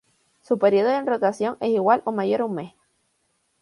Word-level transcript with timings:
Su 0.41 0.57
período 0.57 0.89
de 0.89 1.03
rotación 1.05 1.57
es 1.59 1.69
igual 1.69 2.01
o 2.05 2.11
mayor 2.11 2.41
a 2.41 2.45
un 2.45 2.55
mes. 2.55 2.73